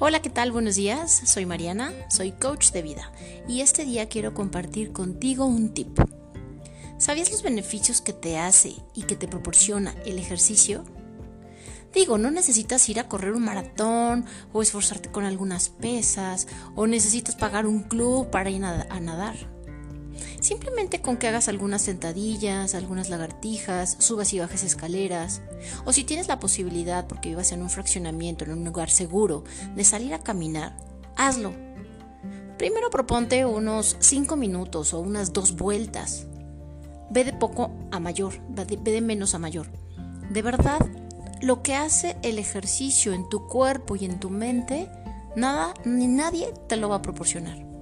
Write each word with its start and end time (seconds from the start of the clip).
Hola, 0.00 0.20
¿qué 0.20 0.28
tal? 0.28 0.50
Buenos 0.50 0.74
días. 0.74 1.22
Soy 1.24 1.46
Mariana, 1.46 1.92
soy 2.08 2.32
coach 2.32 2.72
de 2.72 2.82
vida 2.82 3.12
y 3.46 3.60
este 3.60 3.84
día 3.84 4.08
quiero 4.08 4.34
compartir 4.34 4.92
contigo 4.92 5.46
un 5.46 5.72
tip. 5.72 5.96
¿Sabías 6.98 7.30
los 7.30 7.44
beneficios 7.44 8.00
que 8.00 8.12
te 8.12 8.36
hace 8.36 8.74
y 8.92 9.02
que 9.04 9.14
te 9.14 9.28
proporciona 9.28 9.94
el 10.04 10.18
ejercicio? 10.18 10.84
Digo, 11.94 12.18
no 12.18 12.32
necesitas 12.32 12.88
ir 12.88 12.98
a 12.98 13.08
correr 13.08 13.34
un 13.34 13.44
maratón 13.44 14.24
o 14.52 14.62
esforzarte 14.62 15.12
con 15.12 15.24
algunas 15.24 15.68
pesas 15.68 16.48
o 16.74 16.88
necesitas 16.88 17.36
pagar 17.36 17.64
un 17.64 17.84
club 17.84 18.30
para 18.30 18.50
ir 18.50 18.64
a 18.64 19.00
nadar. 19.00 19.53
Simplemente 20.44 21.00
con 21.00 21.16
que 21.16 21.26
hagas 21.26 21.48
algunas 21.48 21.80
sentadillas, 21.80 22.74
algunas 22.74 23.08
lagartijas, 23.08 23.96
subas 23.98 24.30
y 24.34 24.40
bajes 24.40 24.62
escaleras, 24.62 25.40
o 25.86 25.92
si 25.94 26.04
tienes 26.04 26.28
la 26.28 26.38
posibilidad, 26.38 27.06
porque 27.06 27.30
vivas 27.30 27.50
en 27.52 27.62
un 27.62 27.70
fraccionamiento, 27.70 28.44
en 28.44 28.52
un 28.52 28.62
lugar 28.62 28.90
seguro, 28.90 29.44
de 29.74 29.84
salir 29.84 30.12
a 30.12 30.18
caminar, 30.18 30.76
hazlo. 31.16 31.54
Primero 32.58 32.90
proponte 32.90 33.46
unos 33.46 33.96
5 34.00 34.36
minutos 34.36 34.92
o 34.92 35.00
unas 35.00 35.32
dos 35.32 35.56
vueltas. 35.56 36.26
Ve 37.08 37.24
de 37.24 37.32
poco 37.32 37.70
a 37.90 37.98
mayor, 37.98 38.34
ve 38.50 38.66
de 38.76 39.00
menos 39.00 39.34
a 39.34 39.38
mayor. 39.38 39.68
De 40.28 40.42
verdad, 40.42 40.86
lo 41.40 41.62
que 41.62 41.74
hace 41.74 42.18
el 42.20 42.38
ejercicio 42.38 43.14
en 43.14 43.30
tu 43.30 43.48
cuerpo 43.48 43.96
y 43.96 44.04
en 44.04 44.20
tu 44.20 44.28
mente, 44.28 44.90
nada 45.36 45.72
ni 45.86 46.06
nadie 46.06 46.52
te 46.68 46.76
lo 46.76 46.90
va 46.90 46.96
a 46.96 47.02
proporcionar. 47.02 47.73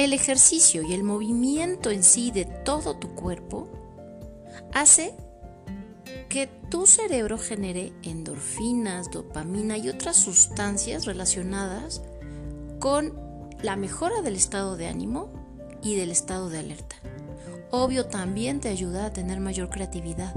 El 0.00 0.14
ejercicio 0.14 0.80
y 0.80 0.94
el 0.94 1.04
movimiento 1.04 1.90
en 1.90 2.02
sí 2.02 2.30
de 2.30 2.46
todo 2.46 2.96
tu 2.96 3.14
cuerpo 3.14 3.68
hace 4.72 5.14
que 6.30 6.46
tu 6.70 6.86
cerebro 6.86 7.36
genere 7.36 7.92
endorfinas, 8.02 9.10
dopamina 9.10 9.76
y 9.76 9.90
otras 9.90 10.16
sustancias 10.16 11.04
relacionadas 11.04 12.00
con 12.78 13.12
la 13.60 13.76
mejora 13.76 14.22
del 14.22 14.36
estado 14.36 14.78
de 14.78 14.88
ánimo 14.88 15.30
y 15.82 15.96
del 15.96 16.12
estado 16.12 16.48
de 16.48 16.60
alerta. 16.60 16.96
Obvio 17.70 18.06
también 18.06 18.60
te 18.60 18.70
ayuda 18.70 19.04
a 19.04 19.12
tener 19.12 19.38
mayor 19.38 19.68
creatividad. 19.68 20.32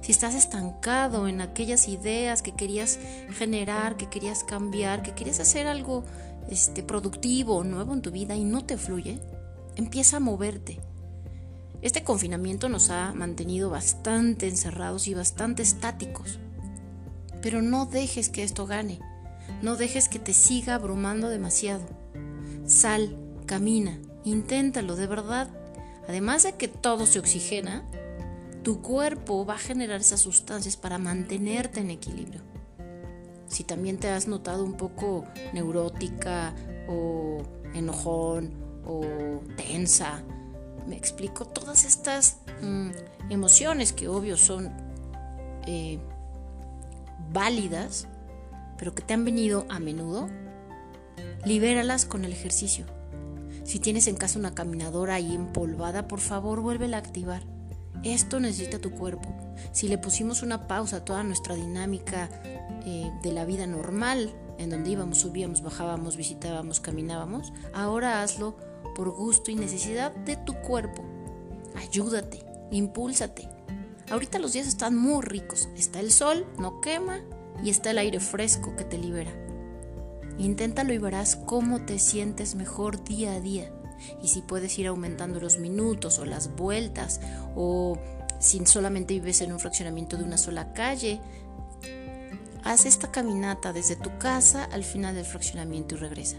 Si 0.00 0.12
estás 0.12 0.34
estancado 0.34 1.28
en 1.28 1.40
aquellas 1.40 1.88
ideas 1.88 2.42
que 2.42 2.52
querías 2.52 2.98
generar, 3.30 3.96
que 3.96 4.08
querías 4.08 4.44
cambiar, 4.44 5.02
que 5.02 5.14
querías 5.14 5.40
hacer 5.40 5.66
algo 5.66 6.04
este, 6.48 6.82
productivo, 6.82 7.64
nuevo 7.64 7.94
en 7.94 8.02
tu 8.02 8.10
vida 8.10 8.36
y 8.36 8.44
no 8.44 8.64
te 8.64 8.76
fluye, 8.76 9.20
empieza 9.76 10.18
a 10.18 10.20
moverte. 10.20 10.80
Este 11.80 12.02
confinamiento 12.02 12.68
nos 12.68 12.90
ha 12.90 13.12
mantenido 13.12 13.70
bastante 13.70 14.48
encerrados 14.48 15.06
y 15.06 15.14
bastante 15.14 15.62
estáticos. 15.62 16.40
Pero 17.40 17.62
no 17.62 17.86
dejes 17.86 18.28
que 18.28 18.42
esto 18.42 18.66
gane. 18.66 18.98
No 19.62 19.76
dejes 19.76 20.08
que 20.08 20.18
te 20.18 20.34
siga 20.34 20.74
abrumando 20.74 21.28
demasiado. 21.28 21.86
Sal, 22.66 23.16
camina, 23.46 23.98
inténtalo 24.24 24.96
de 24.96 25.06
verdad. 25.06 25.48
Además 26.08 26.42
de 26.42 26.54
que 26.54 26.68
todo 26.68 27.06
se 27.06 27.18
oxigena, 27.18 27.84
tu 28.68 28.82
cuerpo 28.82 29.46
va 29.46 29.54
a 29.54 29.58
generar 29.58 29.98
esas 29.98 30.20
sustancias 30.20 30.76
para 30.76 30.98
mantenerte 30.98 31.80
en 31.80 31.88
equilibrio 31.88 32.42
si 33.46 33.64
también 33.64 33.96
te 33.96 34.10
has 34.10 34.28
notado 34.28 34.62
un 34.62 34.74
poco 34.74 35.24
neurótica 35.54 36.54
o 36.86 37.38
enojón 37.72 38.52
o 38.84 39.40
tensa. 39.56 40.22
Me 40.86 40.98
explico 40.98 41.46
todas 41.46 41.86
estas 41.86 42.40
mm, 42.60 42.90
emociones 43.30 43.94
que 43.94 44.06
obvio 44.06 44.36
son 44.36 44.70
eh, 45.66 45.98
válidas, 47.32 48.06
pero 48.76 48.94
que 48.94 49.02
te 49.02 49.14
han 49.14 49.24
venido 49.24 49.64
a 49.70 49.78
menudo. 49.78 50.28
Libéralas 51.46 52.04
con 52.04 52.26
el 52.26 52.32
ejercicio. 52.32 52.84
Si 53.64 53.78
tienes 53.78 54.08
en 54.08 54.16
casa 54.16 54.38
una 54.38 54.54
caminadora 54.54 55.14
ahí 55.14 55.34
empolvada, 55.34 56.06
por 56.06 56.20
favor 56.20 56.60
vuélvela 56.60 56.98
a 56.98 57.00
activar. 57.00 57.57
Esto 58.04 58.38
necesita 58.40 58.78
tu 58.78 58.92
cuerpo. 58.92 59.34
Si 59.72 59.88
le 59.88 59.98
pusimos 59.98 60.42
una 60.42 60.68
pausa 60.68 60.98
a 60.98 61.04
toda 61.04 61.24
nuestra 61.24 61.54
dinámica 61.54 62.28
eh, 62.86 63.10
de 63.22 63.32
la 63.32 63.44
vida 63.44 63.66
normal, 63.66 64.32
en 64.58 64.70
donde 64.70 64.90
íbamos, 64.90 65.18
subíamos, 65.18 65.62
bajábamos, 65.62 66.16
visitábamos, 66.16 66.80
caminábamos, 66.80 67.52
ahora 67.74 68.22
hazlo 68.22 68.56
por 68.94 69.10
gusto 69.10 69.50
y 69.50 69.56
necesidad 69.56 70.14
de 70.14 70.36
tu 70.36 70.54
cuerpo. 70.54 71.04
Ayúdate, 71.76 72.44
impúlsate. 72.70 73.48
Ahorita 74.10 74.38
los 74.38 74.52
días 74.52 74.66
están 74.66 74.96
muy 74.96 75.22
ricos. 75.22 75.68
Está 75.76 76.00
el 76.00 76.10
sol, 76.10 76.46
no 76.58 76.80
quema, 76.80 77.20
y 77.62 77.70
está 77.70 77.90
el 77.90 77.98
aire 77.98 78.20
fresco 78.20 78.74
que 78.76 78.84
te 78.84 78.98
libera. 78.98 79.32
Inténtalo 80.38 80.92
y 80.92 80.98
verás 80.98 81.36
cómo 81.36 81.84
te 81.84 81.98
sientes 81.98 82.54
mejor 82.54 83.02
día 83.02 83.32
a 83.32 83.40
día 83.40 83.72
y 84.22 84.28
si 84.28 84.42
puedes 84.42 84.78
ir 84.78 84.86
aumentando 84.86 85.40
los 85.40 85.58
minutos 85.58 86.18
o 86.18 86.24
las 86.24 86.54
vueltas 86.56 87.20
o 87.56 87.98
si 88.38 88.64
solamente 88.66 89.14
vives 89.14 89.40
en 89.40 89.52
un 89.52 89.60
fraccionamiento 89.60 90.16
de 90.16 90.24
una 90.24 90.38
sola 90.38 90.72
calle, 90.72 91.20
haz 92.64 92.86
esta 92.86 93.10
caminata 93.10 93.72
desde 93.72 93.96
tu 93.96 94.18
casa 94.18 94.64
al 94.64 94.84
final 94.84 95.14
del 95.14 95.24
fraccionamiento 95.24 95.94
y 95.94 95.98
regresa. 95.98 96.36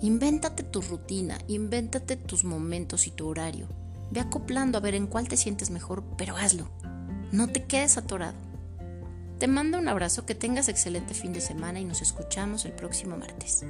Invéntate 0.00 0.64
tu 0.64 0.80
rutina, 0.80 1.38
invéntate 1.46 2.16
tus 2.16 2.44
momentos 2.44 3.06
y 3.06 3.12
tu 3.12 3.28
horario. 3.28 3.68
Ve 4.10 4.20
acoplando 4.20 4.76
a 4.76 4.80
ver 4.80 4.94
en 4.94 5.06
cuál 5.06 5.28
te 5.28 5.36
sientes 5.36 5.70
mejor, 5.70 6.02
pero 6.18 6.36
hazlo. 6.36 6.68
No 7.30 7.48
te 7.48 7.64
quedes 7.64 7.96
atorado. 7.96 8.36
Te 9.38 9.46
mando 9.46 9.78
un 9.78 9.88
abrazo, 9.88 10.26
que 10.26 10.34
tengas 10.34 10.68
excelente 10.68 11.14
fin 11.14 11.32
de 11.32 11.40
semana 11.40 11.80
y 11.80 11.84
nos 11.84 12.02
escuchamos 12.02 12.64
el 12.64 12.72
próximo 12.72 13.16
martes. 13.16 13.64